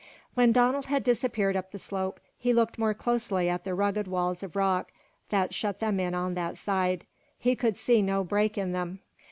When 0.33 0.51
Donald 0.51 0.85
had 0.87 1.03
disappeared 1.03 1.55
up 1.55 1.69
the 1.69 1.77
slope 1.77 2.19
he 2.35 2.53
looked 2.53 2.79
more 2.79 2.95
closely 2.95 3.47
at 3.49 3.65
the 3.65 3.75
rugged 3.75 4.07
walls 4.07 4.41
of 4.41 4.55
rock 4.55 4.91
that 5.29 5.53
shut 5.53 5.79
them 5.79 5.99
in 5.99 6.15
on 6.15 6.33
that 6.33 6.57
side. 6.57 7.05
He 7.37 7.55
could 7.55 7.77
see 7.77 8.01
no 8.01 8.23
break 8.23 8.57
in 8.57 8.71
them. 8.71 9.01